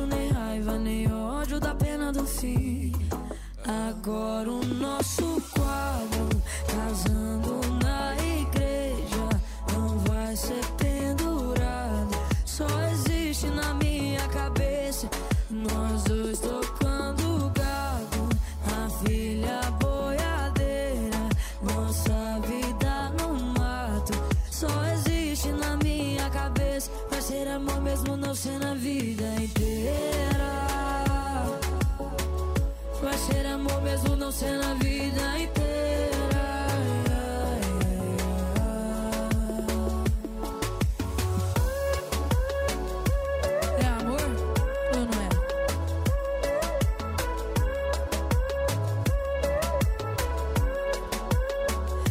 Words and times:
Nem 0.00 0.32
raiva, 0.32 0.78
nem 0.78 1.12
ódio 1.12 1.60
da 1.60 1.74
pena 1.74 2.10
do 2.12 2.24
fim. 2.24 2.92
Agora 3.88 4.50
o 4.50 4.64
nosso 4.64 5.40
ser 34.32 34.56
na 34.58 34.72
vida 34.74 35.38
inteira. 35.38 36.42
É 43.78 43.86
amor 44.00 44.20
ou 44.94 45.00
não 45.04 45.18
é? 45.20 45.28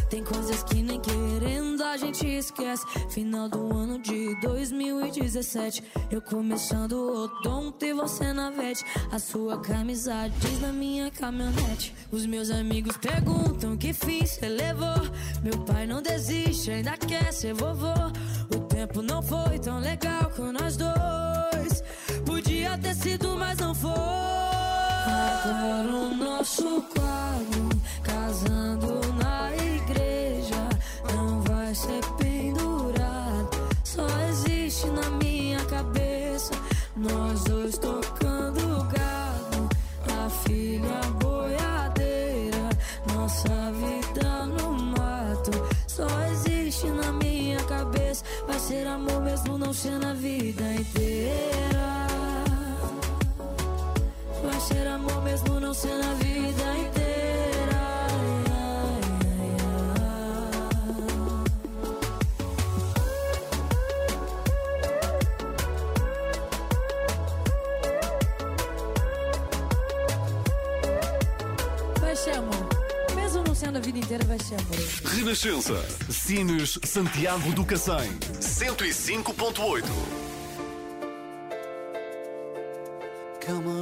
Tem 0.08 0.22
coisas 0.22 0.62
que 0.62 0.80
nem 0.80 1.00
querendo 1.00 1.82
a 1.82 1.96
gente 1.96 2.24
esquece. 2.26 2.86
Final 3.10 3.48
do 3.48 3.76
ano 3.76 3.98
de 3.98 4.21
2017. 4.40 5.82
Eu 6.10 6.20
começando 6.20 6.92
o 6.92 7.24
odonto 7.24 7.84
e 7.84 7.92
você 7.92 8.32
na 8.32 8.50
vete. 8.50 8.84
A 9.10 9.18
sua 9.18 9.60
camisa 9.60 10.28
diz 10.40 10.60
na 10.60 10.72
minha 10.72 11.10
caminhonete. 11.10 11.94
Os 12.10 12.26
meus 12.26 12.50
amigos 12.50 12.96
perguntam 12.96 13.76
que 13.76 13.92
fim 13.92 14.24
cê 14.26 14.48
levou. 14.48 15.02
Meu 15.42 15.58
pai 15.64 15.86
não 15.86 16.02
desiste, 16.02 16.70
ainda 16.70 16.96
quer 16.96 17.32
ser 17.32 17.54
vovô. 17.54 17.94
O 18.54 18.60
tempo 18.60 19.02
não 19.02 19.22
foi 19.22 19.58
tão 19.58 19.78
legal 19.78 20.30
com 20.36 20.52
nós 20.52 20.76
dois. 20.76 21.82
Podia 22.24 22.78
ter 22.78 22.94
sido, 22.94 23.36
mas 23.36 23.58
não 23.58 23.74
foi. 23.74 23.90
Agora 25.44 25.88
o 25.88 26.14
nosso 26.14 26.82
quadro 26.94 27.68
casando 28.02 29.11
nós 37.02 37.42
dois 37.44 37.78
tocando 37.78 38.84
gado, 38.84 39.68
a 40.24 40.30
filha 40.30 41.00
boiadeira, 41.20 42.68
nossa 43.12 43.72
vida 43.72 44.46
no 44.46 44.72
mato. 44.72 45.50
Só 45.88 46.06
existe 46.30 46.86
na 46.86 47.12
minha 47.12 47.62
cabeça, 47.64 48.24
vai 48.46 48.58
ser 48.58 48.86
amor 48.86 49.20
mesmo 49.22 49.58
não 49.58 49.72
ser 49.72 49.98
na 49.98 50.14
vida 50.14 50.62
inteira. 50.74 52.06
Vai 54.44 54.60
ser 54.60 54.86
amor 54.86 55.22
mesmo 55.22 55.60
não 55.60 55.74
ser 55.74 55.98
na 55.98 56.14
vida 56.14 56.76
inteira. 56.76 57.01
Renascença. 74.12 75.74
Cines 76.10 76.78
Santiago 76.84 77.50
do 77.54 77.64
Cacém. 77.64 78.10
105.8. 78.40 79.84
Come 83.46 83.68
on, 83.68 83.81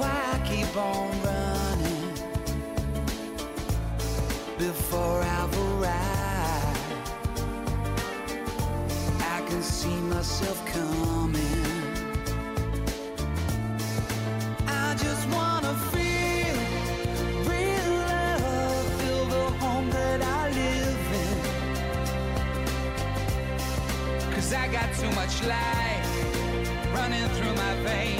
Why 0.00 0.16
I 0.34 0.38
keep 0.48 0.76
on 0.76 1.10
running 1.22 2.12
before 4.58 5.20
I've 5.22 5.54
arrived. 5.68 6.78
I 9.36 9.42
can 9.48 9.62
see 9.62 9.98
myself 10.14 10.58
coming. 10.66 11.38
I 14.66 14.94
just 15.04 15.28
wanna 15.36 15.74
feel 15.92 16.56
real 17.50 17.88
love, 18.06 18.86
feel 19.00 19.24
the 19.36 19.46
home 19.62 19.90
that 19.90 20.20
I 20.22 20.42
live 20.62 21.06
in. 21.26 21.36
Cause 24.34 24.52
I 24.54 24.66
got 24.68 24.88
too 24.94 25.10
much 25.20 25.34
life 25.44 26.08
running 26.94 27.28
through 27.36 27.54
my 27.54 27.74
veins, 27.88 28.19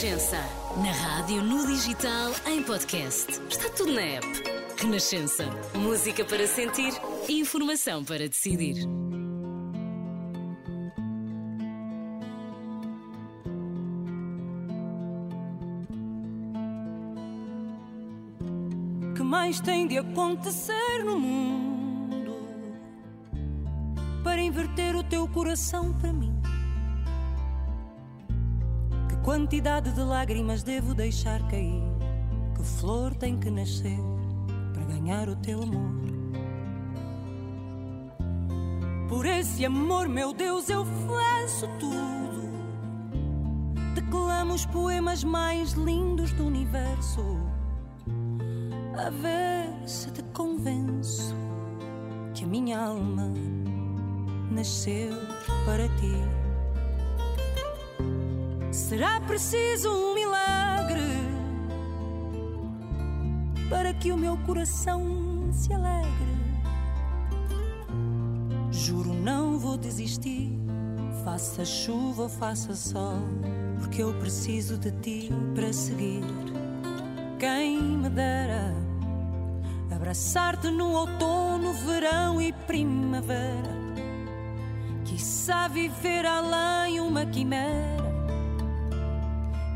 Renascença. 0.00 0.38
Na 0.82 0.92
rádio, 0.92 1.42
no 1.42 1.66
digital, 1.66 2.32
em 2.46 2.62
podcast. 2.62 3.38
Está 3.50 3.68
tudo 3.68 3.92
na 3.92 4.00
app. 4.00 4.26
Renascença. 4.78 5.44
Música 5.74 6.24
para 6.24 6.46
sentir, 6.46 6.94
informação 7.28 8.02
para 8.02 8.26
decidir. 8.26 8.76
que 19.14 19.22
mais 19.22 19.60
tem 19.60 19.86
de 19.86 19.98
acontecer 19.98 21.04
no 21.04 21.18
mundo 21.20 22.36
para 24.24 24.40
inverter 24.40 24.96
o 24.96 25.04
teu 25.04 25.28
coração 25.28 25.92
para 25.92 26.10
mim? 26.10 26.29
Quantidade 29.30 29.92
de 29.92 30.00
lágrimas 30.00 30.64
devo 30.64 30.92
deixar 30.92 31.40
cair? 31.46 31.84
Que 32.56 32.64
flor 32.64 33.14
tem 33.14 33.38
que 33.38 33.48
nascer 33.48 33.96
para 34.74 34.82
ganhar 34.86 35.28
o 35.28 35.36
teu 35.36 35.62
amor? 35.62 35.94
Por 39.08 39.24
esse 39.26 39.64
amor, 39.64 40.08
meu 40.08 40.32
Deus, 40.32 40.68
eu 40.68 40.84
faço 40.84 41.68
tudo. 41.78 42.50
Declamo 43.94 44.52
os 44.52 44.66
poemas 44.66 45.22
mais 45.22 45.74
lindos 45.74 46.32
do 46.32 46.44
universo 46.44 47.22
a 48.98 49.10
ver 49.10 49.88
se 49.88 50.10
te 50.10 50.24
convenço 50.34 51.36
que 52.34 52.42
a 52.42 52.48
minha 52.48 52.80
alma 52.80 53.32
nasceu 54.50 55.14
para 55.64 55.86
ti. 56.00 56.49
Será 58.90 59.20
preciso 59.20 59.88
um 59.88 60.14
milagre 60.14 61.00
para 63.68 63.94
que 63.94 64.10
o 64.10 64.16
meu 64.16 64.36
coração 64.38 65.48
se 65.52 65.72
alegre. 65.72 66.10
Juro, 68.72 69.14
não 69.14 69.60
vou 69.60 69.76
desistir, 69.76 70.58
faça 71.22 71.64
chuva 71.64 72.24
ou 72.24 72.28
faça 72.28 72.74
sol, 72.74 73.22
porque 73.78 74.02
eu 74.02 74.12
preciso 74.14 74.76
de 74.76 74.90
ti 74.90 75.30
para 75.54 75.72
seguir. 75.72 76.24
Quem 77.38 77.80
me 77.80 78.10
dera 78.10 78.74
abraçar-te 79.94 80.68
no 80.68 80.90
outono, 80.90 81.72
verão 81.74 82.42
e 82.42 82.52
primavera. 82.52 83.70
Quiçá 85.04 85.68
viver 85.68 86.26
além 86.26 86.98
uma 86.98 87.24
quimera, 87.24 87.99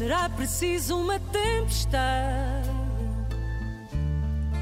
Será 0.00 0.30
preciso 0.30 0.96
uma 0.96 1.20
tempestade 1.20 2.70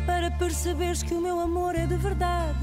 Para 0.05 0.33
perceberes 0.33 1.01
que 1.01 1.15
o 1.15 1.21
meu 1.21 1.39
amor 1.39 1.77
é 1.77 1.87
de 1.87 1.97
verdade 1.97 2.59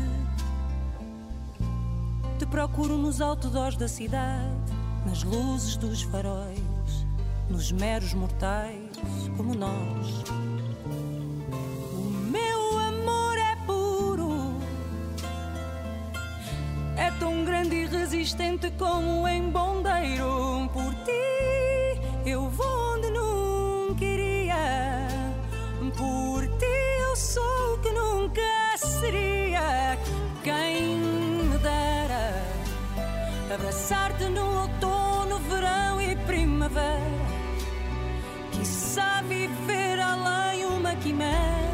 Te 2.38 2.46
procuro 2.46 2.98
nos 2.98 3.22
outdoors 3.22 3.78
da 3.78 3.88
cidade 3.88 4.74
Nas 5.06 5.24
luzes 5.24 5.78
dos 5.78 6.02
faróis 6.02 6.60
nos 7.50 7.72
meros 7.72 8.14
mortais 8.14 9.00
como 9.38 9.54
nós. 9.54 10.24
O 11.94 12.10
meu 12.30 12.80
amor 12.80 13.38
é 13.38 13.56
puro, 13.68 14.58
é 16.98 17.12
tão 17.20 17.46
grande 17.46 17.76
e 17.76 17.86
resistente 17.86 18.72
como 18.72 19.22
um 19.22 19.28
embondeiro. 19.28 20.68
Por 20.74 20.92
ti 21.06 21.25
eu 22.26 22.50
vou 22.50 22.96
onde 22.96 23.10
nunca 23.12 24.04
iria, 24.04 25.08
por 25.96 26.48
ti 26.58 26.66
eu 27.02 27.16
sou 27.16 27.74
o 27.74 27.78
que 27.78 27.92
nunca 27.92 28.42
seria. 28.78 29.98
Quem 30.44 30.98
me 30.98 31.58
dera 31.60 32.34
abraçar-te 33.54 34.26
no 34.26 34.62
outono, 34.62 35.40
verão 35.50 36.02
e 36.02 36.16
primavera 36.26 37.26
quiçá 38.52 39.22
viver 39.28 40.00
além 40.00 40.66
uma 40.66 40.96
quimera, 40.96 41.70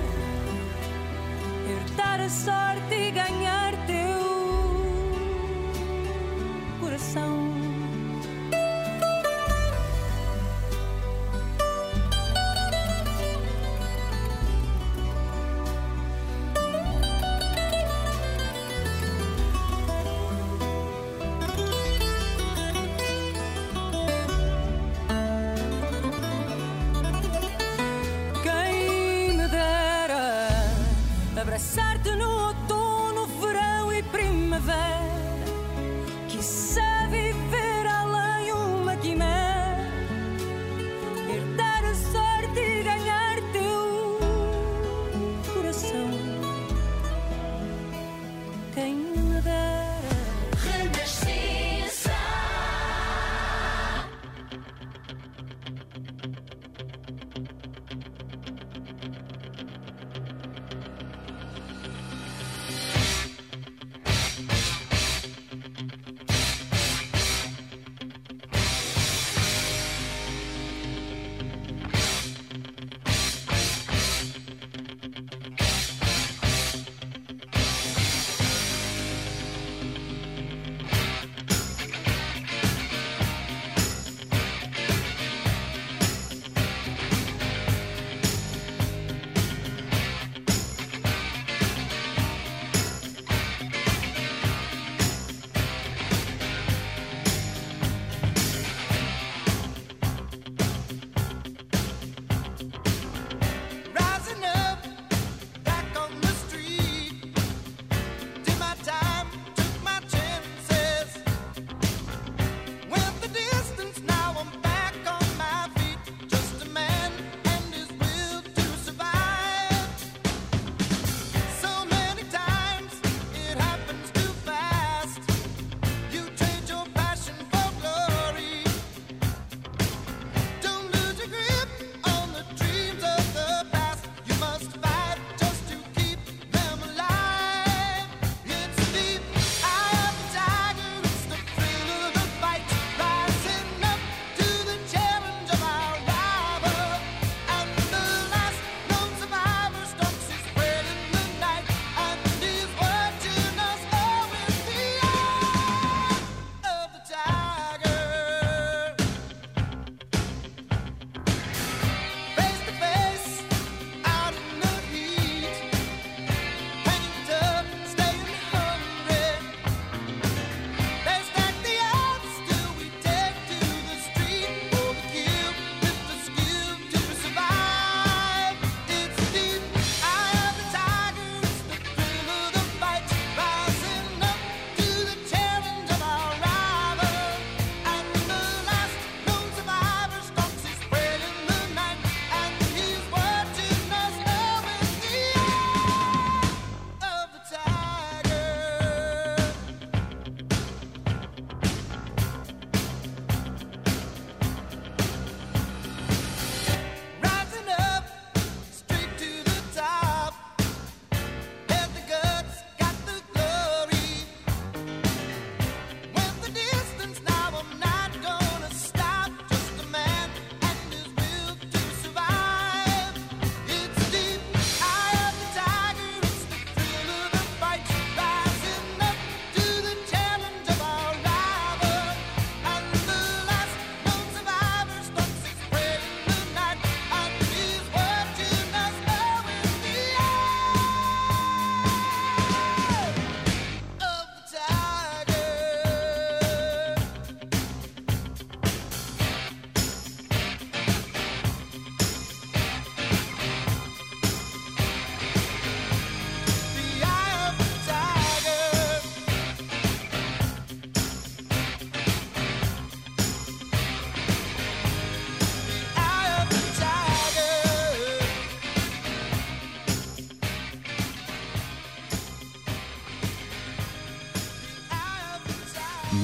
herdar 1.70 2.20
a 2.20 2.30
sorte 2.30 2.94
e 2.94 3.12
ganhar 3.12 3.74
teu 3.88 4.22
coração. 6.80 7.51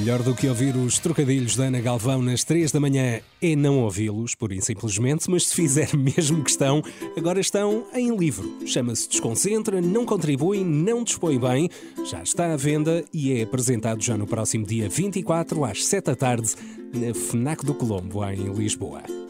Melhor 0.08 0.22
do 0.22 0.34
que 0.34 0.48
ouvir 0.48 0.74
os 0.74 0.98
trocadilhos 0.98 1.54
da 1.54 1.64
Ana 1.64 1.82
Galvão 1.82 2.22
nas 2.22 2.42
três 2.42 2.72
da 2.72 2.80
manhã 2.80 3.20
é 3.42 3.54
não 3.54 3.80
ouvi-los, 3.80 4.34
por 4.34 4.50
simplesmente, 4.62 5.28
mas 5.28 5.48
se 5.48 5.54
fizer 5.54 5.92
mesmo 5.94 6.42
questão, 6.42 6.82
agora 7.14 7.38
estão 7.38 7.84
em 7.92 8.16
livro. 8.16 8.66
Chama-se 8.66 9.06
Desconcentra, 9.06 9.82
não 9.82 10.06
contribui, 10.06 10.64
não 10.64 11.04
dispõe 11.04 11.38
bem, 11.38 11.68
já 12.10 12.22
está 12.22 12.54
à 12.54 12.56
venda 12.56 13.04
e 13.12 13.34
é 13.34 13.42
apresentado 13.42 14.02
já 14.02 14.16
no 14.16 14.26
próximo 14.26 14.64
dia 14.64 14.88
24, 14.88 15.62
às 15.62 15.84
7 15.84 16.06
da 16.06 16.16
tarde, 16.16 16.54
na 16.94 17.12
FNAC 17.12 17.62
do 17.62 17.74
Colombo, 17.74 18.24
em 18.24 18.50
Lisboa. 18.50 19.27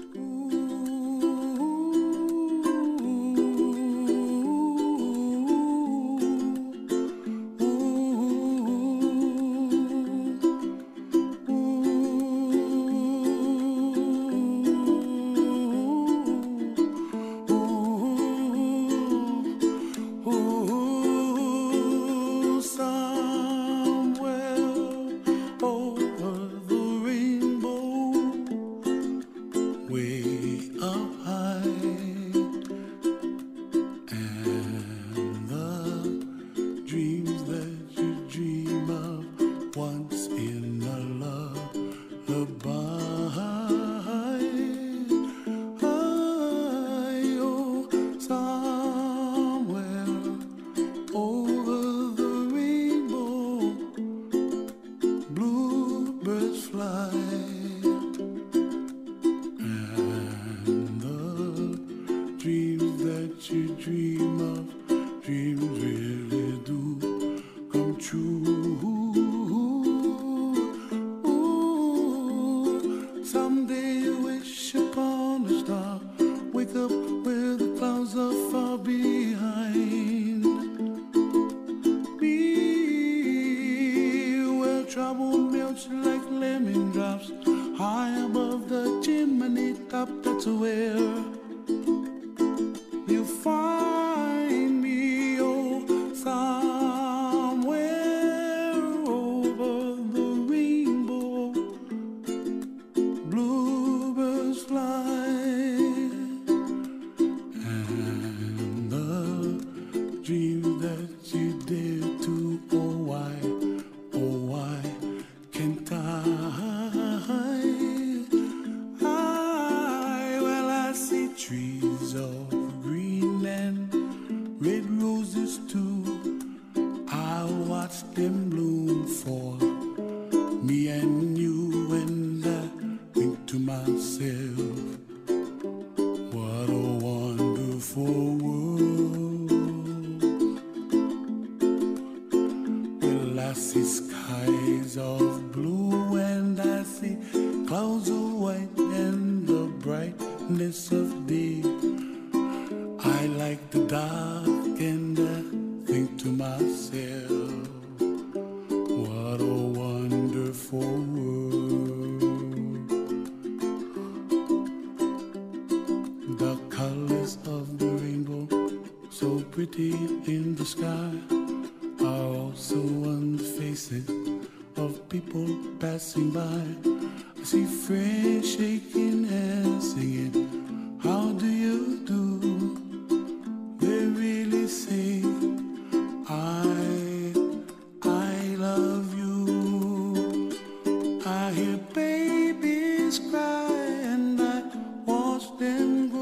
I 191.49 191.51
hear 191.51 191.79
babies 191.95 193.19
cry 193.31 193.73
and 194.13 194.39
I 194.39 194.63
watch 195.07 195.47
them 195.59 196.11
grow. 196.11 196.18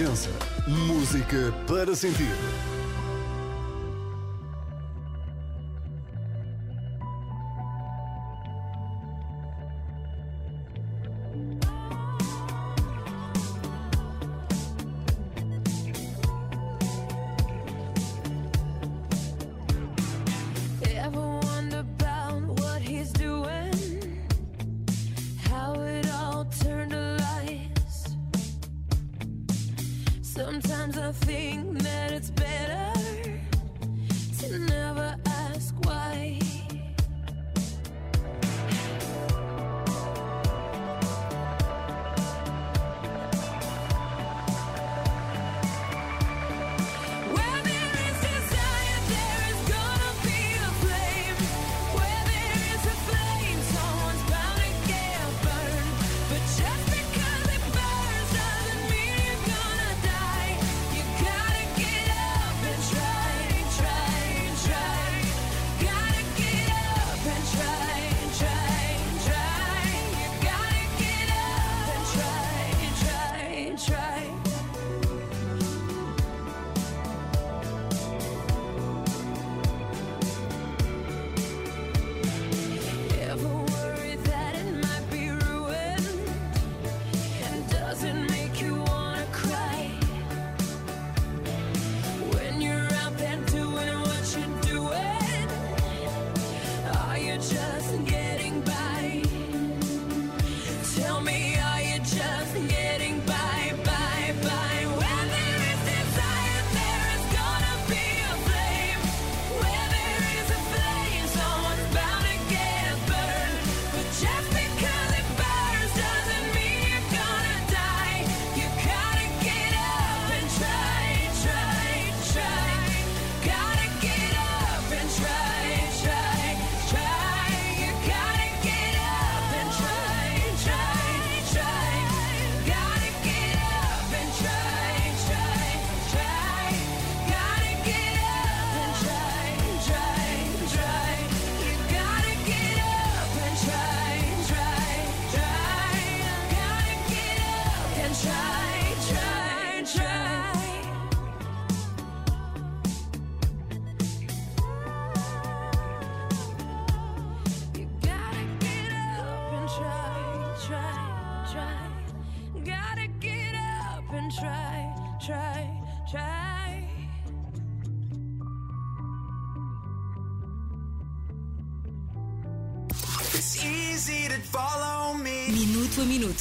Renascença. 0.00 0.30
Música 0.66 1.52
para 1.66 1.94
sentir. 1.94 2.69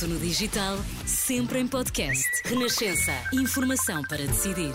No 0.07 0.17
digital, 0.17 0.77
sempre 1.05 1.59
em 1.59 1.67
podcast. 1.67 2.25
Renascença. 2.45 3.11
Informação 3.33 4.01
para 4.03 4.25
decidir. 4.25 4.71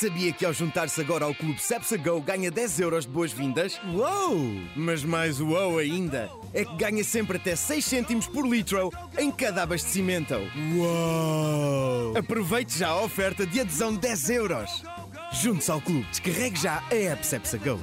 Sabia 0.00 0.32
que 0.32 0.46
ao 0.46 0.52
juntar-se 0.52 1.00
agora 1.00 1.24
ao 1.24 1.34
clube 1.34 1.60
Cepsa 1.60 1.96
Go 1.96 2.20
ganha 2.20 2.52
10 2.52 2.78
euros 2.78 3.04
de 3.04 3.10
boas-vindas? 3.10 3.80
Uou! 3.92 4.38
Mas 4.76 5.02
mais 5.02 5.40
uou 5.40 5.78
ainda 5.78 6.30
é 6.54 6.64
que 6.64 6.76
ganha 6.76 7.02
sempre 7.02 7.36
até 7.36 7.56
6 7.56 7.84
cêntimos 7.84 8.28
por 8.28 8.46
litro 8.46 8.92
em 9.18 9.28
cada 9.32 9.64
abastecimento. 9.64 10.34
Uou! 10.76 12.16
Aproveite 12.16 12.78
já 12.78 12.90
a 12.90 13.02
oferta 13.02 13.44
de 13.44 13.58
adesão 13.58 13.92
de 13.92 13.98
10 13.98 14.30
euros. 14.30 14.84
Junte-se 15.32 15.70
ao 15.72 15.80
clube, 15.80 16.06
descarregue 16.10 16.60
já 16.60 16.80
a 16.92 16.94
app 16.94 17.26
Cepsa 17.26 17.58
Go. 17.58 17.80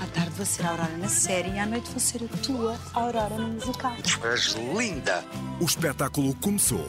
À 0.00 0.06
tarde 0.14 0.30
vou 0.36 0.46
ser 0.46 0.64
a 0.64 0.70
Aurora 0.70 0.96
na 0.96 1.08
série 1.08 1.50
e 1.50 1.58
à 1.58 1.66
noite 1.66 1.90
vou 1.90 1.98
ser 1.98 2.22
a 2.22 2.36
tua 2.36 2.78
Aurora 2.94 3.36
no 3.36 3.48
musical. 3.48 3.96
És 4.32 4.54
linda! 4.78 5.24
O 5.60 5.64
espetáculo 5.64 6.36
começou. 6.36 6.88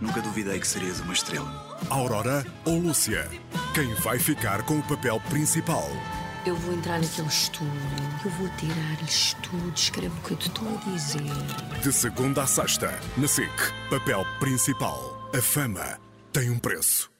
Nunca 0.00 0.22
duvidei 0.22 0.58
que 0.58 0.66
serias 0.66 1.00
uma 1.00 1.12
estrela. 1.12 1.67
Aurora 1.90 2.44
ou 2.64 2.78
Lúcia? 2.78 3.28
Quem 3.74 3.92
vai 3.94 4.18
ficar 4.18 4.62
com 4.62 4.78
o 4.78 4.82
papel 4.82 5.20
principal? 5.28 5.88
Eu 6.46 6.54
vou 6.56 6.74
entrar 6.74 7.00
naquele 7.00 7.28
estúdio, 7.28 7.70
eu 8.24 8.30
vou 8.32 8.48
tirar-lhes 8.56 9.34
tudo, 9.42 9.72
escrevo 9.74 10.14
o 10.16 10.22
que 10.22 10.30
eu 10.32 10.36
te 10.36 10.48
estou 10.48 10.68
a 10.68 10.90
dizer. 10.90 11.80
De 11.82 11.92
segunda 11.92 12.42
a 12.42 12.46
sexta, 12.46 12.98
na 13.16 13.28
SIC. 13.28 13.50
Papel 13.90 14.24
principal. 14.38 15.30
A 15.36 15.42
fama 15.42 15.98
tem 16.32 16.50
um 16.50 16.58
preço. 16.58 17.10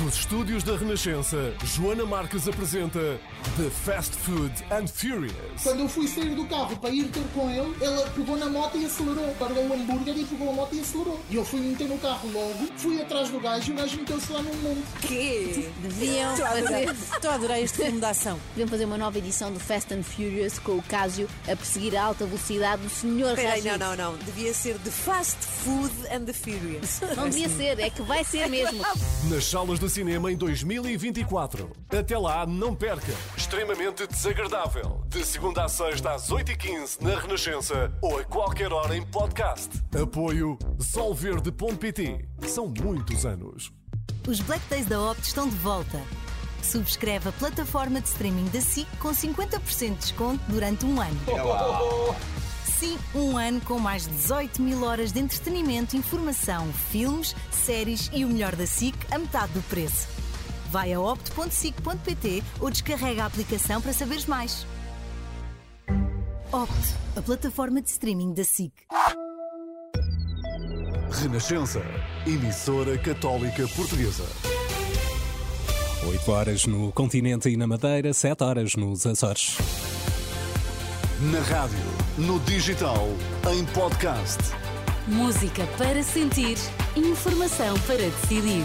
Dos 0.00 0.14
estúdios 0.14 0.62
da 0.62 0.78
Renascença, 0.78 1.52
Joana 1.62 2.06
Marques 2.06 2.48
apresenta 2.48 3.20
The 3.58 3.68
Fast 3.84 4.16
Food 4.16 4.50
and 4.70 4.86
Furious. 4.86 5.62
Quando 5.62 5.80
eu 5.80 5.88
fui 5.90 6.08
sair 6.08 6.34
do 6.34 6.46
carro 6.46 6.74
para 6.78 6.88
ir 6.88 7.04
ter 7.08 7.22
com 7.34 7.50
ele, 7.50 7.76
ela 7.82 8.08
pegou 8.08 8.34
na 8.38 8.48
moto 8.48 8.78
e 8.78 8.86
acelerou. 8.86 9.36
Largou 9.38 9.66
o 9.66 9.74
hambúrguer 9.74 10.16
e 10.16 10.24
pegou 10.24 10.48
a 10.48 10.52
moto 10.54 10.74
e 10.74 10.80
acelerou. 10.80 11.20
E 11.28 11.36
eu 11.36 11.44
fui 11.44 11.60
meter 11.60 11.86
no 11.86 11.98
carro 11.98 12.30
logo, 12.32 12.66
fui 12.78 13.02
atrás 13.02 13.28
do 13.28 13.38
gajo 13.40 13.70
e 13.70 13.74
o 13.74 13.76
gajo 13.76 13.96
meteu-se 13.98 14.32
lá 14.32 14.40
num 14.40 14.54
monte. 14.62 15.06
Que? 15.06 15.70
Deviam 15.82 16.34
fazer. 16.34 16.90
Estou 16.90 17.30
a 17.30 17.34
adorar 17.34 17.60
este 17.60 17.82
filme 17.82 18.00
de 18.00 18.06
ação. 18.06 18.40
Deviam 18.50 18.68
fazer 18.68 18.86
uma 18.86 18.96
nova 18.96 19.18
edição 19.18 19.52
do 19.52 19.60
Fast 19.60 19.92
and 19.92 20.02
Furious 20.02 20.58
com 20.58 20.76
o 20.76 20.82
Casio 20.82 21.28
a 21.44 21.54
perseguir 21.54 21.94
a 21.94 22.04
alta 22.04 22.24
velocidade 22.24 22.80
do 22.82 22.88
Sr. 22.88 23.34
Peraí, 23.36 23.60
não, 23.60 23.76
não, 23.76 23.96
não. 23.96 24.16
Devia 24.16 24.54
ser 24.54 24.78
The 24.78 24.90
Fast 24.90 25.36
Food 25.62 25.92
and 26.10 26.24
the 26.24 26.32
Furious. 26.32 27.00
Não 27.14 27.28
devia 27.28 27.50
ser, 27.50 27.78
é 27.78 27.90
que 27.90 28.00
vai 28.00 28.24
ser 28.24 28.48
mesmo. 28.48 28.82
Nas 29.28 29.44
salas 29.44 29.78
cinema 29.90 30.32
em 30.32 30.36
2024. 30.36 31.70
Até 31.90 32.16
lá, 32.16 32.46
não 32.46 32.74
perca. 32.74 33.12
Extremamente 33.36 34.06
desagradável. 34.06 35.02
De 35.08 35.24
segunda 35.24 35.64
a 35.64 35.68
sexta 35.68 36.12
às 36.12 36.30
8h15 36.30 37.02
na 37.02 37.18
Renascença 37.18 37.92
ou 38.00 38.18
a 38.18 38.24
qualquer 38.24 38.72
hora 38.72 38.96
em 38.96 39.04
podcast. 39.04 39.68
Apoio 40.00 40.58
Solverde.pt. 40.78 42.26
São 42.46 42.72
muitos 42.82 43.26
anos. 43.26 43.72
Os 44.26 44.40
Black 44.40 44.62
Days 44.70 44.86
da 44.86 45.00
Opt 45.00 45.22
estão 45.26 45.48
de 45.48 45.56
volta. 45.56 46.00
Subscreve 46.62 47.28
a 47.28 47.32
plataforma 47.32 48.00
de 48.00 48.08
streaming 48.08 48.48
da 48.50 48.60
SIC 48.60 48.86
com 48.98 49.10
50% 49.10 49.88
de 49.88 49.94
desconto 49.96 50.40
durante 50.48 50.86
um 50.86 51.00
ano. 51.00 51.18
Sim, 52.80 52.96
um 53.14 53.36
ano 53.36 53.60
com 53.60 53.78
mais 53.78 54.04
de 54.04 54.14
18 54.14 54.62
mil 54.62 54.84
horas 54.84 55.12
de 55.12 55.20
entretenimento, 55.20 55.98
informação, 55.98 56.72
filmes, 56.72 57.36
séries 57.52 58.08
e 58.10 58.24
o 58.24 58.28
melhor 58.28 58.56
da 58.56 58.66
SIC 58.66 58.96
a 59.10 59.18
metade 59.18 59.52
do 59.52 59.60
preço. 59.64 60.08
Vai 60.70 60.94
a 60.94 60.98
opt.sic.pt 60.98 62.42
ou 62.58 62.70
descarrega 62.70 63.24
a 63.24 63.26
aplicação 63.26 63.82
para 63.82 63.92
saberes 63.92 64.24
mais. 64.24 64.66
Opt, 66.50 66.94
a 67.16 67.20
plataforma 67.20 67.82
de 67.82 67.90
streaming 67.90 68.32
da 68.32 68.44
SIC. 68.44 68.72
Renascença. 71.20 71.82
Emissora 72.26 72.96
Católica 72.96 73.68
Portuguesa. 73.76 74.24
8 76.08 76.32
horas 76.32 76.64
no 76.64 76.90
continente 76.92 77.50
e 77.50 77.58
na 77.58 77.66
Madeira, 77.66 78.14
7 78.14 78.42
horas 78.42 78.74
nos 78.74 79.04
Açores. 79.04 79.58
Na 81.22 81.40
rádio, 81.40 81.76
no 82.16 82.40
digital, 82.40 83.06
em 83.52 83.62
podcast. 83.74 84.38
Música 85.06 85.66
para 85.76 86.02
sentir, 86.02 86.56
informação 86.96 87.78
para 87.80 87.98
decidir. 87.98 88.64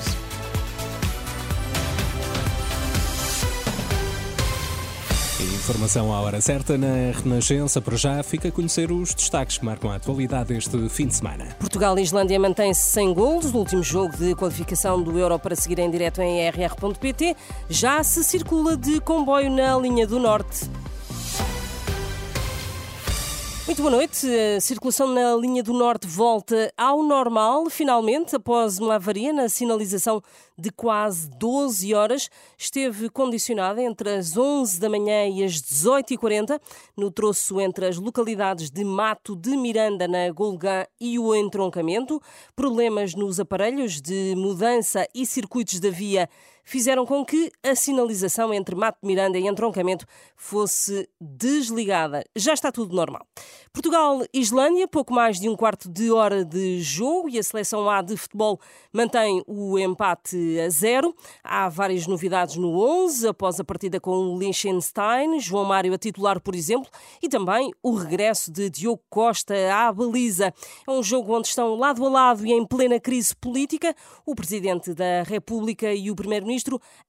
Informação 5.41 6.13
à 6.13 6.21
hora 6.21 6.39
certa 6.39 6.77
na 6.77 7.11
Renascença. 7.11 7.81
Por 7.81 7.97
já, 7.97 8.23
fica 8.23 8.47
a 8.47 8.51
conhecer 8.53 8.89
os 8.89 9.13
destaques 9.13 9.57
que 9.57 9.65
marcam 9.65 9.91
a 9.91 9.95
atualidade 9.95 10.53
deste 10.53 10.87
fim 10.87 11.07
de 11.07 11.15
semana. 11.15 11.57
Portugal 11.59 11.99
e 11.99 12.03
Islândia 12.03 12.39
mantêm-se 12.39 12.87
sem 12.87 13.13
golos 13.13 13.51
no 13.51 13.59
último 13.59 13.83
jogo 13.83 14.15
de 14.15 14.33
qualificação 14.33 15.03
do 15.03 15.19
Euro 15.19 15.37
para 15.37 15.57
seguir 15.57 15.79
em 15.79 15.91
direto 15.91 16.21
em 16.21 16.49
rr.pt. 16.49 17.35
Já 17.69 18.01
se 18.01 18.23
circula 18.23 18.77
de 18.77 19.01
comboio 19.01 19.51
na 19.51 19.77
linha 19.77 20.07
do 20.07 20.19
Norte. 20.19 20.69
Muito 23.65 23.81
boa 23.81 23.89
noite. 23.89 24.27
A 24.55 24.61
circulação 24.61 25.07
na 25.07 25.35
linha 25.35 25.63
do 25.63 25.73
Norte 25.73 26.05
volta 26.05 26.71
ao 26.77 27.01
normal, 27.01 27.67
finalmente, 27.67 28.35
após 28.35 28.77
uma 28.77 28.93
avaria 28.95 29.33
na 29.33 29.49
sinalização 29.49 30.21
de 30.55 30.69
quase 30.69 31.27
12 31.39 31.91
horas. 31.95 32.29
Esteve 32.55 33.09
condicionada 33.09 33.81
entre 33.81 34.11
as 34.11 34.37
11 34.37 34.79
da 34.79 34.87
manhã 34.87 35.27
e 35.27 35.43
as 35.43 35.53
18h40, 35.53 36.61
no 36.95 37.09
troço 37.09 37.59
entre 37.59 37.87
as 37.87 37.97
localidades 37.97 38.69
de 38.69 38.83
Mato 38.83 39.35
de 39.35 39.57
Miranda, 39.57 40.07
na 40.07 40.29
Golgã, 40.31 40.85
e 41.01 41.17
o 41.17 41.33
entroncamento. 41.33 42.21
Problemas 42.55 43.15
nos 43.15 43.39
aparelhos 43.39 43.99
de 43.99 44.35
mudança 44.37 45.07
e 45.11 45.25
circuitos 45.25 45.79
da 45.79 45.89
via 45.89 46.29
fizeram 46.65 47.05
com 47.05 47.23
que 47.23 47.51
a 47.63 47.75
sinalização 47.75 48.53
entre 48.53 48.75
Mato 48.75 48.97
de 49.01 49.07
Miranda 49.07 49.37
e 49.37 49.47
entroncamento 49.47 50.05
fosse 50.35 51.07
desligada. 51.21 52.23
Já 52.35 52.53
está 52.53 52.71
tudo 52.71 52.95
normal. 52.95 53.25
Portugal-Islândia, 53.71 54.87
pouco 54.87 55.13
mais 55.13 55.39
de 55.39 55.47
um 55.47 55.55
quarto 55.55 55.87
de 55.89 56.11
hora 56.11 56.43
de 56.43 56.81
jogo 56.81 57.29
e 57.29 57.37
a 57.37 57.43
seleção 57.43 57.89
A 57.89 58.01
de 58.01 58.17
futebol 58.17 58.59
mantém 58.91 59.43
o 59.45 59.77
empate 59.77 60.59
a 60.59 60.69
zero. 60.69 61.15
Há 61.43 61.69
várias 61.69 62.07
novidades 62.07 62.55
no 62.55 62.79
11, 62.79 63.27
após 63.27 63.59
a 63.59 63.63
partida 63.63 63.99
com 63.99 64.11
o 64.11 64.39
Liechtenstein, 64.39 65.39
João 65.39 65.65
Mário 65.65 65.93
a 65.93 65.97
titular, 65.97 66.39
por 66.39 66.55
exemplo, 66.55 66.89
e 67.21 67.29
também 67.29 67.71
o 67.83 67.93
regresso 67.93 68.51
de 68.51 68.69
Diogo 68.69 69.03
Costa 69.09 69.53
à 69.73 69.91
baliza. 69.91 70.53
É 70.87 70.91
um 70.91 71.03
jogo 71.03 71.35
onde 71.35 71.49
estão 71.49 71.75
lado 71.75 72.05
a 72.05 72.09
lado 72.09 72.45
e 72.45 72.51
em 72.51 72.65
plena 72.65 72.99
crise 72.99 73.35
política 73.35 73.93
o 74.25 74.33
Presidente 74.33 74.93
da 74.93 75.23
República 75.23 75.93
e 75.93 76.09
o 76.09 76.15
Primeiro-Ministro, 76.15 76.54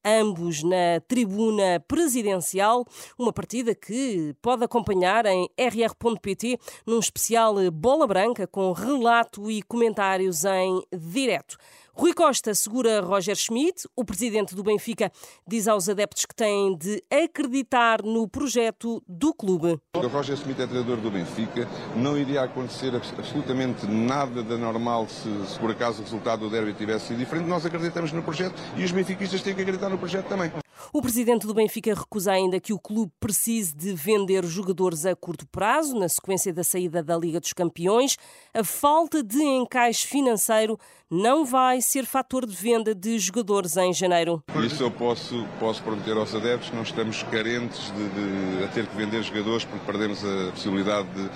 ambos 0.04 0.62
na 0.62 1.00
tribuna 1.06 1.82
presidencial. 1.87 2.85
Uma 3.18 3.32
partida 3.32 3.74
que 3.74 4.35
pode 4.40 4.64
acompanhar 4.64 5.26
em 5.26 5.48
rr.pt 5.59 6.59
num 6.87 6.98
especial 6.98 7.54
Bola 7.70 8.06
Branca 8.06 8.46
com 8.46 8.72
relato 8.72 9.50
e 9.50 9.62
comentários 9.62 10.44
em 10.44 10.82
direto. 10.92 11.56
Rui 11.98 12.12
Costa 12.12 12.54
segura 12.54 13.00
Roger 13.00 13.35
Schmidt. 13.35 13.88
O 13.96 14.04
presidente 14.04 14.54
do 14.54 14.62
Benfica 14.62 15.11
diz 15.48 15.66
aos 15.66 15.88
adeptos 15.88 16.26
que 16.26 16.35
têm 16.35 16.76
de 16.76 17.02
acreditar 17.11 18.02
no 18.02 18.28
projeto 18.28 19.02
do 19.09 19.32
clube. 19.32 19.80
O 19.94 20.06
Roger 20.06 20.37
Schmidt 20.37 20.61
é 20.61 20.66
treinador 20.66 20.98
do 20.98 21.11
Benfica. 21.11 21.66
Não 21.96 22.18
iria 22.18 22.42
acontecer 22.42 22.94
absolutamente 22.94 23.87
nada 23.87 24.42
de 24.42 24.52
anormal 24.52 25.09
se, 25.09 25.30
se 25.46 25.59
por 25.59 25.70
acaso 25.70 26.02
o 26.02 26.04
resultado 26.04 26.40
do 26.40 26.50
derby 26.50 26.74
tivesse 26.74 27.06
sido 27.06 27.18
diferente. 27.18 27.48
Nós 27.48 27.64
acreditamos 27.64 28.12
no 28.12 28.22
projeto 28.22 28.61
e 28.76 28.85
os 28.85 28.92
benfiquistas 28.92 29.40
têm 29.40 29.54
que 29.54 29.62
acreditar 29.62 29.88
no 29.88 29.96
projeto 29.96 30.26
também. 30.26 30.52
O 30.92 31.02
presidente 31.02 31.46
do 31.46 31.54
Benfica 31.54 31.94
recusa 31.94 32.32
ainda 32.32 32.60
que 32.60 32.72
o 32.72 32.78
clube 32.78 33.12
precise 33.20 33.74
de 33.74 33.92
vender 33.94 34.44
jogadores 34.44 35.04
a 35.06 35.14
curto 35.14 35.46
prazo, 35.46 35.98
na 35.98 36.08
sequência 36.08 36.52
da 36.52 36.64
saída 36.64 37.02
da 37.02 37.16
Liga 37.16 37.40
dos 37.40 37.52
Campeões. 37.52 38.16
A 38.54 38.64
falta 38.64 39.22
de 39.22 39.42
encaixe 39.42 40.06
financeiro 40.06 40.78
não 41.10 41.44
vai 41.44 41.80
ser 41.80 42.04
fator 42.04 42.46
de 42.46 42.54
venda 42.54 42.94
de 42.94 43.18
jogadores 43.18 43.76
em 43.76 43.92
janeiro. 43.92 44.42
Isso 44.64 44.82
eu 44.82 44.90
posso, 44.90 45.46
posso 45.60 45.82
prometer 45.82 46.16
aos 46.16 46.34
adeptos 46.34 46.70
que 46.70 46.76
não 46.76 46.82
estamos 46.82 47.22
carentes 47.24 47.92
de, 47.92 48.08
de 48.08 48.64
a 48.64 48.68
ter 48.68 48.86
que 48.86 48.96
vender 48.96 49.22
jogadores 49.22 49.64
porque 49.64 49.84
perdemos 49.84 50.24
a 50.24 50.50
possibilidade 50.50 51.08
de 51.10 51.30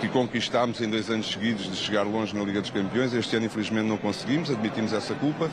que 0.00 0.08
conquistámos 0.08 0.80
em 0.80 0.88
dois 0.88 1.10
anos 1.10 1.30
seguidos 1.30 1.64
de 1.70 1.76
chegar 1.76 2.04
longe 2.04 2.34
na 2.34 2.42
Liga 2.42 2.60
dos 2.60 2.70
Campeões. 2.70 3.12
Este 3.12 3.36
ano, 3.36 3.46
infelizmente, 3.46 3.86
não 3.86 3.98
conseguimos, 3.98 4.50
admitimos 4.50 4.92
essa 4.92 5.14
culpa. 5.14 5.50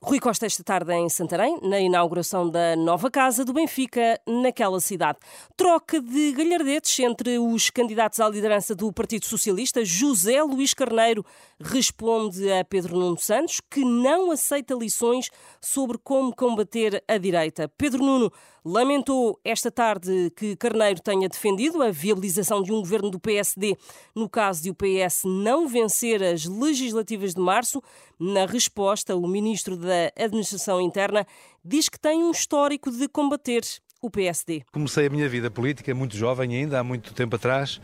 Rui 0.00 0.20
Costa 0.20 0.46
esta 0.46 0.62
tarde 0.62 0.92
em 0.92 1.08
Santarém, 1.08 1.58
na 1.60 1.80
inauguração 1.80 2.48
da 2.48 2.76
nova 2.76 3.10
casa 3.10 3.44
do 3.44 3.52
Benfica 3.52 4.20
naquela 4.24 4.78
cidade. 4.78 5.18
Troca 5.56 6.00
de 6.00 6.30
galhardetes 6.30 7.00
entre 7.00 7.36
os 7.36 7.68
candidatos 7.68 8.20
à 8.20 8.28
liderança 8.28 8.76
do 8.76 8.92
Partido 8.92 9.24
Socialista. 9.24 9.84
José 9.84 10.40
Luís 10.40 10.72
Carneiro 10.72 11.26
responde 11.60 12.48
a 12.52 12.64
Pedro 12.64 12.96
Nuno 12.96 13.18
Santos 13.18 13.60
que 13.68 13.84
não 13.84 14.30
aceita 14.30 14.72
lições 14.72 15.30
sobre 15.60 15.98
como 15.98 16.32
combater 16.32 17.02
a 17.08 17.18
direita. 17.18 17.68
Pedro 17.76 18.04
Nuno 18.04 18.32
lamentou 18.68 19.40
esta 19.42 19.70
tarde 19.70 20.30
que 20.36 20.54
Carneiro 20.56 21.00
tenha 21.00 21.26
defendido 21.28 21.82
a 21.82 21.90
viabilização 21.90 22.62
de 22.62 22.70
um 22.70 22.80
governo 22.80 23.10
do 23.10 23.18
PSD 23.18 23.76
no 24.14 24.28
caso 24.28 24.62
de 24.62 24.70
o 24.70 24.74
PS 24.74 25.22
não 25.24 25.66
vencer 25.66 26.22
as 26.22 26.44
legislativas 26.44 27.34
de 27.34 27.40
março. 27.40 27.82
Na 28.18 28.44
resposta, 28.44 29.16
o 29.16 29.26
ministro 29.26 29.76
da 29.76 30.12
Administração 30.16 30.80
Interna 30.80 31.26
diz 31.64 31.88
que 31.88 31.98
tem 31.98 32.22
um 32.22 32.30
histórico 32.30 32.90
de 32.90 33.08
combater 33.08 33.62
o 34.02 34.10
PSD. 34.10 34.62
Comecei 34.70 35.06
a 35.06 35.10
minha 35.10 35.28
vida 35.28 35.50
política 35.50 35.94
muito 35.94 36.16
jovem 36.16 36.54
ainda, 36.54 36.78
há 36.78 36.84
muito 36.84 37.14
tempo 37.14 37.36
atrás, 37.36 37.80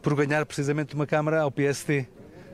por 0.00 0.14
ganhar 0.14 0.44
precisamente 0.46 0.94
uma 0.94 1.06
Câmara 1.06 1.42
ao 1.42 1.50
PSD. 1.50 2.08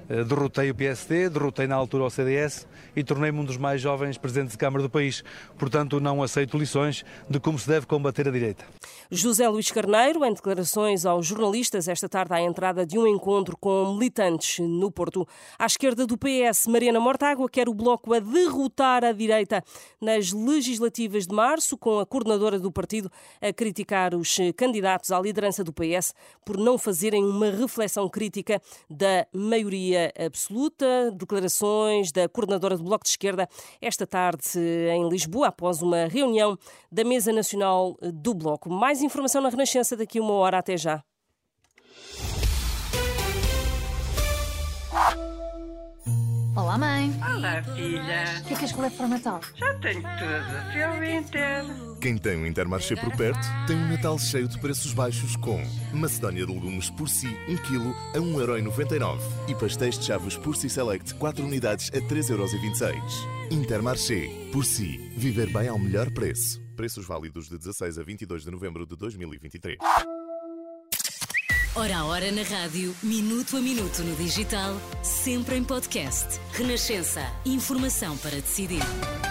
Eh, 0.09 0.25
derrotei 0.25 0.71
o 0.71 0.75
PSD, 0.75 1.29
derrotei 1.29 1.67
na 1.67 1.75
altura 1.75 2.05
o 2.05 2.11
CDS 2.11 2.67
e 2.97 3.05
tornei-me 3.05 3.39
um 3.41 3.45
dos 3.45 3.59
mais 3.59 3.81
jovens 3.81 4.17
presidentes 4.17 4.53
de 4.53 4.59
Câmara 4.59 4.83
do 4.83 4.89
país. 4.89 5.23
Portanto, 5.59 6.01
não 6.01 6.23
aceito 6.23 6.57
lições 6.57 7.05
de 7.29 7.39
como 7.39 7.59
se 7.59 7.69
deve 7.69 7.87
combater 7.87 8.27
a 8.27 8.31
direita. 8.31 8.65
José 9.11 9.47
Luís 9.49 9.71
Carneiro, 9.71 10.25
em 10.25 10.33
declarações 10.33 11.05
aos 11.05 11.27
jornalistas 11.27 11.89
esta 11.89 12.09
tarde 12.09 12.33
à 12.33 12.41
entrada 12.41 12.87
de 12.87 12.99
um 12.99 13.07
encontro 13.07 13.57
com 13.57 13.95
militantes 13.95 14.59
no 14.61 14.91
Porto. 14.91 15.27
À 15.59 15.67
esquerda 15.67 16.07
do 16.07 16.17
PS, 16.17 16.67
Mariana 16.67 17.01
Mortágua 17.01 17.49
quer 17.49 17.69
o 17.69 17.75
Bloco 17.75 18.15
a 18.15 18.19
derrotar 18.19 19.05
a 19.05 19.13
direita 19.13 19.63
nas 20.01 20.33
legislativas 20.33 21.27
de 21.27 21.35
março, 21.35 21.77
com 21.77 21.99
a 21.99 22.07
coordenadora 22.07 22.59
do 22.59 22.73
partido 22.73 23.11
a 23.41 23.53
criticar 23.53 24.15
os 24.15 24.37
candidatos 24.57 25.11
à 25.11 25.21
liderança 25.21 25.63
do 25.63 25.73
PS 25.73 26.15
por 26.45 26.57
não 26.57 26.79
fazerem 26.79 27.25
uma 27.25 27.51
reflexão 27.51 28.09
crítica 28.09 28.61
da 28.89 29.27
maioria 29.33 29.98
absoluta. 30.19 31.11
Declarações 31.13 32.13
da 32.13 32.29
coordenadora 32.29 32.77
do 32.77 32.85
Bloco 32.85 33.05
de 33.05 33.11
Esquerda 33.11 33.49
esta 33.81 34.07
tarde 34.07 34.59
em 34.93 35.09
Lisboa, 35.09 35.49
após 35.49 35.83
uma 35.83 36.07
reunião 36.07 36.57
da 36.91 37.05
Mesa 37.05 37.33
Nacional 37.33 37.97
do 38.01 38.35
Bloco. 38.35 38.71
Mais 38.71 39.03
informação 39.03 39.43
na 39.43 39.49
Renascença 39.49 39.97
daqui 39.97 40.21
uma 40.21 40.35
hora. 40.35 40.59
Até 40.59 40.77
já. 40.77 41.08
Olá, 46.59 46.77
mãe. 46.77 47.15
Olá, 47.23 47.63
filha. 47.63 48.25
O 48.41 48.45
que 48.49 48.55
é 48.55 48.57
que 48.57 48.65
és 48.65 48.73
que 48.73 48.81
levo 48.81 48.97
para 48.97 49.07
o 49.07 49.09
Natal? 49.09 49.41
Já 49.55 49.75
tenho 49.75 50.03
tudo. 50.03 50.73
Fui 50.73 50.83
ao 50.83 51.05
Inter. 51.05 51.65
Quem 52.01 52.19
tem 52.19 52.37
um 52.37 52.45
Intermarché 52.45 52.97
por 52.97 53.17
perto 53.17 53.47
tem 53.69 53.77
um 53.77 53.89
Natal 53.89 54.19
cheio 54.19 54.49
de 54.49 54.59
preços 54.59 54.93
baixos 54.93 55.37
com 55.37 55.63
Macedónia 55.93 56.45
de 56.45 56.53
legumes 56.53 56.91
por 56.91 57.09
si 57.09 57.29
1 57.49 57.57
kg 57.59 57.95
a 58.13 58.19
1,99€ 58.19 59.21
e 59.47 59.55
pastéis 59.55 59.97
de 60.01 60.07
chavos 60.07 60.37
por 60.37 60.57
si 60.57 60.69
Select 60.69 61.15
4 61.15 61.45
unidades 61.45 61.93
a 61.95 61.99
3,26€. 61.99 63.53
Intermarché. 63.53 64.29
Por 64.51 64.65
si. 64.65 64.99
Viver 65.17 65.53
bem 65.53 65.69
ao 65.69 65.79
melhor 65.79 66.11
preço. 66.11 66.61
Preços 66.75 67.07
válidos 67.07 67.49
de 67.49 67.57
16 67.57 68.01
a 68.01 68.03
22 68.03 68.43
de 68.43 68.51
novembro 68.51 68.85
de 68.85 68.97
2023. 68.97 69.79
Hora 71.75 71.99
a 71.99 72.05
hora 72.07 72.33
na 72.33 72.43
rádio, 72.43 72.95
minuto 73.03 73.57
a 73.57 73.61
minuto 73.61 74.03
no 74.03 74.17
digital, 74.17 74.75
sempre 75.03 75.57
em 75.57 75.63
podcast. 75.63 76.41
Renascença. 76.53 77.25
Informação 77.45 78.17
para 78.17 78.33
decidir. 78.33 78.83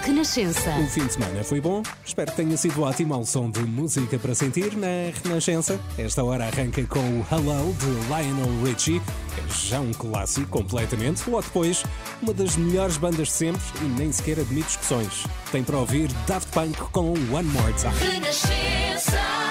Renascença. 0.04 0.70
O 0.80 0.88
fim 0.88 1.06
de 1.08 1.14
semana 1.14 1.44
foi 1.44 1.60
bom. 1.60 1.84
Espero 2.06 2.32
que 2.32 2.38
tenha 2.38 2.56
sido 2.56 2.84
ótimo 2.84 3.14
ao 3.14 3.26
som 3.26 3.50
de 3.50 3.60
música 3.62 4.18
para 4.18 4.34
sentir 4.34 4.78
na 4.78 5.12
Renascença. 5.24 5.80
Esta 5.98 6.24
hora 6.24 6.46
arranca 6.46 6.82
com 6.86 7.00
o 7.00 7.26
Hello 7.30 7.74
de 7.74 7.86
Lionel 8.08 8.64
Richie, 8.64 9.02
é 9.38 9.68
já 9.68 9.82
um 9.82 9.92
clássico 9.92 10.48
completamente. 10.48 11.30
Logo 11.30 11.44
depois, 11.44 11.84
uma 12.22 12.34
das 12.34 12.56
melhores 12.56 12.96
bandas 12.98 13.28
de 13.28 13.34
sempre 13.34 13.62
e 13.82 13.86
nem 13.86 14.12
sequer 14.12 14.40
admite 14.40 14.68
discussões. 14.68 15.26
Tem 15.52 15.64
para 15.64 15.78
ouvir 15.78 16.10
Daft 16.26 16.50
Punk 16.52 16.78
com 16.92 17.12
One 17.12 17.50
More 17.50 17.74
Time. 17.74 17.94
Renascença. 18.00 19.47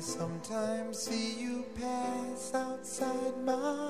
Sometimes 0.00 0.98
see 0.98 1.34
you 1.38 1.62
pass 1.78 2.54
outside 2.54 3.36
my 3.44 3.89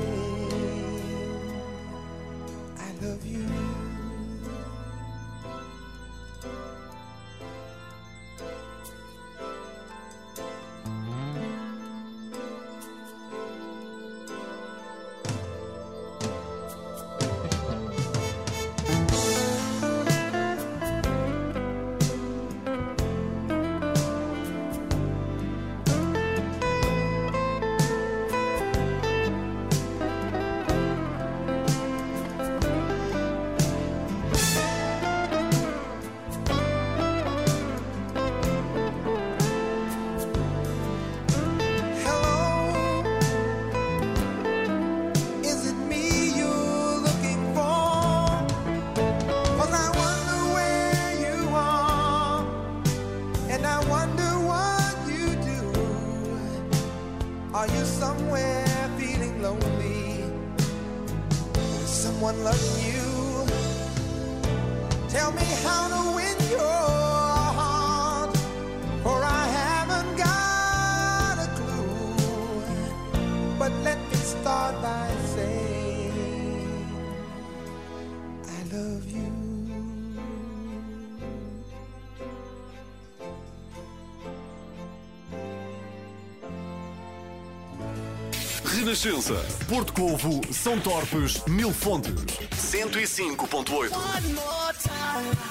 Renascença. 88.81 89.35
Porto 89.69 89.93
Covo, 89.93 90.41
São 90.51 90.79
Torpes, 90.79 91.43
Mil 91.45 91.71
Fontes. 91.71 92.15
105.8. 92.49 93.91
One 93.91 94.33
more 94.33 94.73
time. 94.81 95.50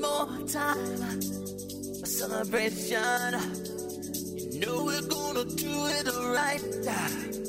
One 0.00 0.28
more 0.28 0.46
time. 0.46 0.78
A 0.78 2.06
celebration. 2.06 3.34
You 4.52 4.60
know 4.60 4.84
we're 4.84 5.02
gonna 5.02 5.44
do 5.44 5.86
it 5.86 6.04
the 6.04 6.30
right. 6.34 7.47